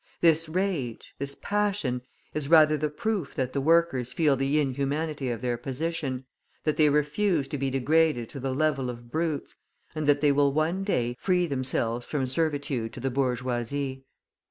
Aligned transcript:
This 0.19 0.49
rage, 0.49 1.13
this 1.19 1.35
passion, 1.35 2.01
is 2.33 2.47
rather 2.49 2.75
the 2.75 2.89
proof 2.89 3.35
that 3.35 3.53
the 3.53 3.61
workers 3.61 4.11
feel 4.11 4.35
the 4.35 4.59
inhumanity 4.59 5.29
of 5.29 5.41
their 5.41 5.59
position, 5.59 6.25
that 6.63 6.75
they 6.75 6.89
refuse 6.89 7.47
to 7.49 7.57
be 7.59 7.69
degraded 7.69 8.27
to 8.29 8.39
the 8.39 8.49
level 8.51 8.89
of 8.89 9.11
brutes, 9.11 9.53
and 9.93 10.07
that 10.07 10.19
they 10.19 10.31
will 10.31 10.51
one 10.53 10.83
day 10.83 11.15
free 11.19 11.45
themselves 11.45 12.07
from 12.07 12.25
servitude 12.25 12.93
to 12.93 12.99
the 12.99 13.11
bourgeoisie. 13.11 14.03